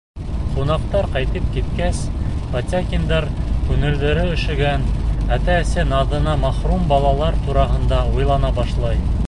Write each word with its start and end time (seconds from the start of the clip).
Ҡунаҡтар 0.53 1.07
ҡайтып 1.15 1.51
киткәс, 1.57 1.99
Потякиндар 2.55 3.27
күңелдәре 3.67 4.25
өшөгән, 4.37 4.89
ата-әсә 5.37 5.87
наҙына 5.93 6.37
мәхрүм 6.47 6.91
балалар 6.95 7.41
тураһында 7.47 8.05
уйлана 8.17 8.55
башлай. 8.63 9.03